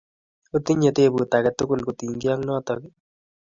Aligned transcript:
Otinye 0.55 0.89
tebut 0.95 1.31
ake 1.37 1.51
tukul 1.57 1.79
kotinkey 1.85 2.31
ak 2.33 2.41
notokii? 2.45 2.93